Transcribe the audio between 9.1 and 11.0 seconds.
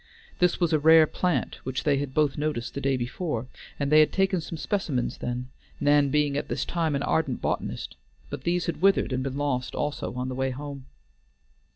and been lost, also, on the way home.